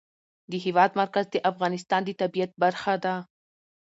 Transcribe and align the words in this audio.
د 0.51 0.53
هېواد 0.65 0.91
مرکز 1.01 1.25
د 1.31 1.35
افغانستان 1.51 2.01
د 2.05 2.09
طبیعت 2.21 2.51
برخه 2.63 2.93
ده. 3.03 3.15